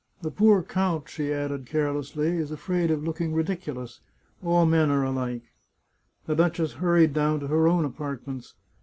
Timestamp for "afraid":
2.49-2.89